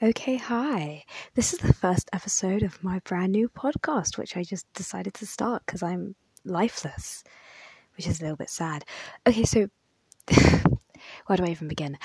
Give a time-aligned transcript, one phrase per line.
[0.00, 1.04] Okay, hi.
[1.34, 5.26] This is the first episode of my brand new podcast, which I just decided to
[5.26, 7.24] start because I'm lifeless,
[7.96, 8.84] which is a little bit sad.
[9.26, 9.66] Okay, so
[11.26, 11.98] where do I even begin?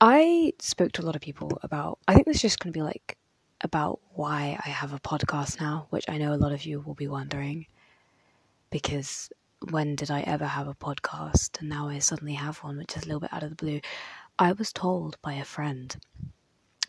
[0.00, 2.76] I spoke to a lot of people about, I think this is just going to
[2.76, 3.16] be like
[3.60, 6.94] about why I have a podcast now, which I know a lot of you will
[6.94, 7.66] be wondering
[8.70, 9.30] because
[9.70, 11.60] when did I ever have a podcast?
[11.60, 13.80] And now I suddenly have one, which is a little bit out of the blue.
[14.36, 15.96] I was told by a friend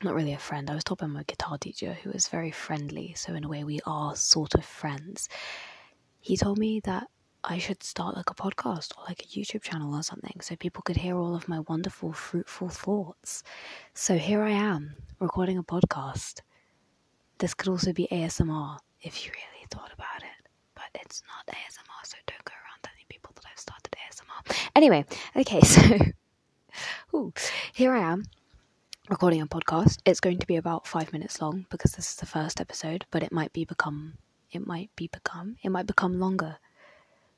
[0.03, 0.69] not really a friend.
[0.69, 3.13] I was told by my guitar teacher, who was very friendly.
[3.15, 5.29] So in a way, we are sort of friends.
[6.19, 7.07] He told me that
[7.43, 10.83] I should start like a podcast or like a YouTube channel or something, so people
[10.83, 13.43] could hear all of my wonderful, fruitful thoughts.
[13.93, 16.41] So here I am recording a podcast.
[17.39, 22.03] This could also be ASMR if you really thought about it, but it's not ASMR,
[22.03, 24.69] so don't go around telling people that I've started ASMR.
[24.75, 25.05] Anyway,
[25.35, 25.81] okay, so
[27.15, 27.33] ooh,
[27.73, 28.25] here I am
[29.11, 29.99] recording a podcast.
[30.05, 33.21] It's going to be about five minutes long because this is the first episode, but
[33.21, 34.13] it might be become
[34.53, 36.55] it might be become it might become longer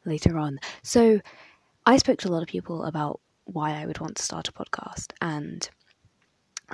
[0.05, 0.59] later on.
[0.83, 1.19] So
[1.83, 4.51] I spoke to a lot of people about why I would want to start a
[4.51, 5.67] podcast and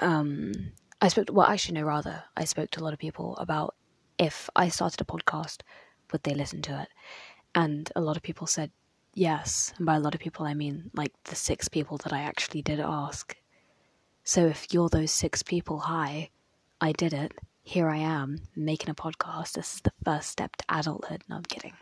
[0.02, 0.52] um
[1.00, 3.76] I spoke to, well actually no rather I spoke to a lot of people about
[4.18, 5.62] if I started a podcast
[6.12, 6.90] would they listen to it
[7.56, 8.70] and a lot of people said
[9.14, 12.20] yes and by a lot of people I mean like the six people that I
[12.20, 13.39] actually did ask
[14.30, 16.30] so if you're those six people, hi,
[16.80, 17.32] I did it.
[17.64, 19.54] Here I am making a podcast.
[19.54, 21.24] This is the first step to adulthood.
[21.28, 21.74] No, I'm kidding.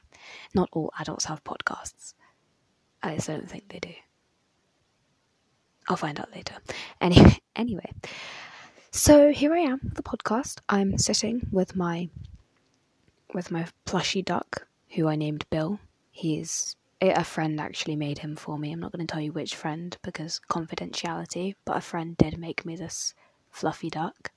[0.55, 2.13] Not all adults have podcasts.
[3.03, 3.93] I just don't think they do.
[5.89, 6.55] I'll find out later.
[7.01, 7.91] Anyway, anyway.
[8.91, 10.59] So here I am, the podcast.
[10.69, 12.07] I'm sitting with my
[13.33, 15.81] with my plushy duck, who I named Bill.
[16.11, 18.71] He's a friend actually made him for me.
[18.71, 22.65] I'm not going to tell you which friend because confidentiality, but a friend did make
[22.65, 23.13] me this
[23.51, 24.31] fluffy duck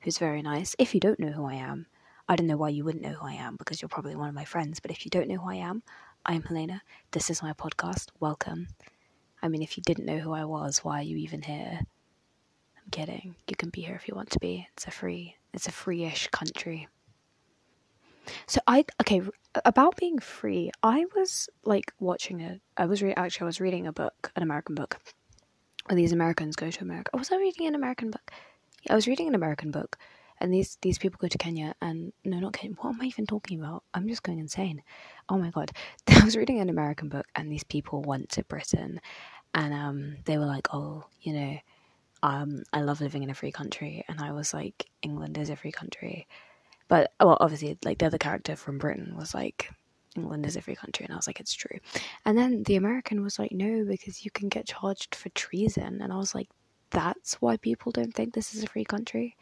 [0.00, 0.74] who's very nice.
[0.78, 1.86] If you don't know who I am,
[2.28, 4.34] I don't know why you wouldn't know who I am because you're probably one of
[4.34, 5.82] my friends, but if you don't know who I am,
[6.24, 6.82] I'm Helena.
[7.10, 8.08] This is my podcast.
[8.18, 8.68] Welcome.
[9.42, 11.80] I mean, if you didn't know who I was, why are you even here?
[11.80, 13.34] I'm kidding.
[13.48, 14.66] You can be here if you want to be.
[14.72, 16.88] It's a free, it's a free-ish country.
[18.46, 19.22] So I okay
[19.64, 20.70] about being free.
[20.82, 22.60] I was like watching it.
[22.76, 24.98] I was re- actually I was reading a book, an American book.
[25.86, 27.10] Where these Americans go to America.
[27.14, 28.30] Was I reading an American book?
[28.82, 29.98] Yeah, I was reading an American book,
[30.38, 32.76] and these these people go to Kenya and no, not Kenya.
[32.80, 33.82] What am I even talking about?
[33.94, 34.82] I'm just going insane.
[35.28, 35.72] Oh my god!
[36.08, 39.00] I was reading an American book, and these people went to Britain,
[39.54, 41.58] and um, they were like, oh, you know,
[42.22, 45.56] um, I love living in a free country, and I was like, England is a
[45.56, 46.28] free country
[46.90, 49.70] but well, obviously, like the other character from Britain was like,
[50.16, 51.78] England is a free country, and I was like, it's true.
[52.24, 56.12] And then the American was like, no, because you can get charged for treason, and
[56.12, 56.48] I was like,
[56.90, 59.36] that's why people don't think this is a free country.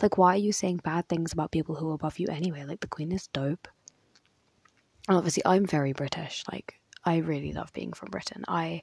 [0.00, 2.64] Like, why are you saying bad things about people who are above you anyway?
[2.64, 3.68] Like, the Queen is dope.
[5.06, 6.42] And obviously, I'm very British.
[6.50, 8.46] Like, I really love being from Britain.
[8.48, 8.82] I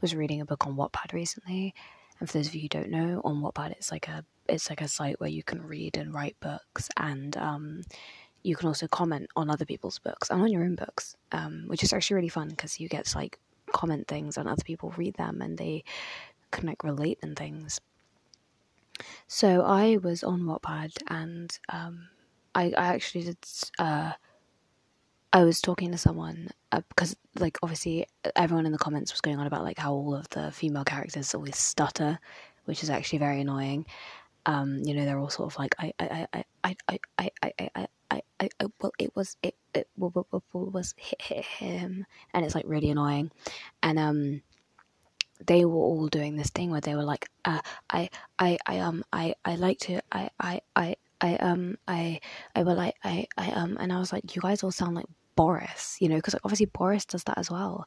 [0.00, 1.74] was reading a book on Wattpad recently,
[2.20, 4.80] and for those of you who don't know, on Wattpad it's like a it's like
[4.80, 7.82] a site where you can read and write books, and um,
[8.42, 11.82] you can also comment on other people's books and on your own books, um, which
[11.82, 13.38] is actually really fun because you get to like
[13.72, 15.82] comment things and other people read them and they
[16.52, 17.80] can like relate and things.
[19.26, 22.08] So I was on Wattpad and um,
[22.54, 23.38] I, I actually did.
[23.78, 24.12] Uh,
[25.32, 28.06] I was talking to someone uh, because, like, obviously,
[28.36, 31.34] everyone in the comments was going on about like how all of the female characters
[31.34, 32.18] always stutter,
[32.64, 33.84] which is actually very annoying.
[34.46, 37.52] Um, you know, they're all sort of like, I, I, I, I, I, I, I,
[37.58, 42.54] I, I, I, I well, it was, it, it, was hit, hit him, and it's
[42.54, 43.30] like really annoying,
[43.82, 44.42] and um,
[45.44, 48.08] they were all doing this thing where they were like, uh, I,
[48.38, 50.96] I, I, um, I, I like to, I, I, I.
[51.18, 52.20] I um I
[52.54, 55.06] I will like I I um and I was like you guys all sound like
[55.34, 57.86] Boris, you know, because obviously Boris does that as well.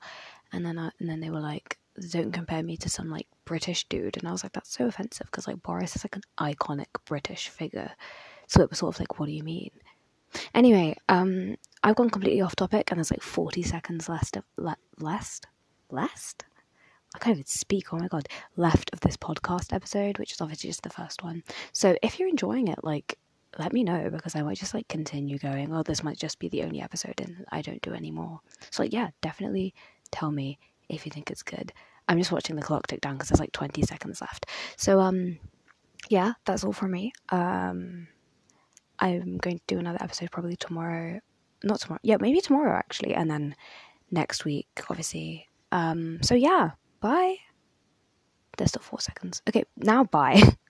[0.53, 1.77] And then I, and then they were like,
[2.11, 5.25] don't compare me to some like British dude, and I was like, that's so offensive
[5.25, 7.93] because like Boris is like an iconic British figure.
[8.45, 9.71] So it was sort of like, what do you mean?
[10.53, 14.77] Anyway, um, I've gone completely off topic, and there's like 40 seconds left of le-
[14.99, 15.47] left,
[15.89, 16.45] left.
[17.15, 17.91] I can't even speak.
[17.91, 21.43] Oh my god, left of this podcast episode, which is obviously just the first one.
[21.73, 23.17] So if you're enjoying it, like
[23.57, 25.73] let me know because I might just like continue going.
[25.73, 28.41] Or this might just be the only episode and I don't do any more.
[28.69, 29.73] So like, yeah, definitely
[30.11, 31.73] tell me if you think it's good.
[32.09, 34.47] I'm just watching the clock tick down because there's like 20 seconds left.
[34.75, 35.37] So um,
[36.09, 37.13] yeah, that's all for me.
[37.29, 38.07] Um,
[38.97, 41.19] I'm going to do another episode probably tomorrow.
[41.63, 41.99] Not tomorrow.
[42.03, 43.55] Yeah, maybe tomorrow actually, and then
[44.11, 45.47] next week, obviously.
[45.71, 47.35] Um, so yeah, bye.
[48.57, 49.41] There's still four seconds.
[49.47, 50.41] Okay, now bye.